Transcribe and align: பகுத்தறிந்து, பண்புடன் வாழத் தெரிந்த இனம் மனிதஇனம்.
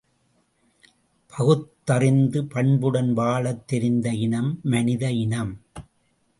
பகுத்தறிந்து, 1.33 2.45
பண்புடன் 2.45 3.13
வாழத் 3.13 3.67
தெரிந்த 3.67 4.09
இனம் 4.09 4.59
மனிதஇனம். 4.63 5.53